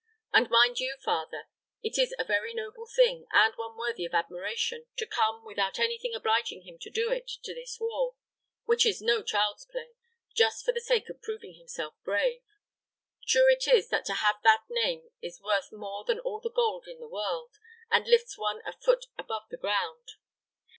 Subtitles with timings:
[0.33, 1.43] And mind you, father,
[1.83, 6.15] it is a very noble thing, and one worthy of admiration, to come, without anything
[6.15, 8.15] obliging him to it, to this war,
[8.65, 9.89] which is no child's play,
[10.33, 12.41] just for the sake of proving himself brave.
[13.27, 16.87] True it is that to have that name is worth more than all the gold
[16.87, 17.57] in the world,
[17.91, 20.13] and lifts one a foot above the ground.